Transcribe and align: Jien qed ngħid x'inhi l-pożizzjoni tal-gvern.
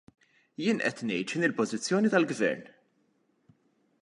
Jien 0.61 0.79
qed 0.85 1.03
ngħid 1.09 1.21
x'inhi 1.27 1.47
l-pożizzjoni 1.49 2.13
tal-gvern. 2.15 2.65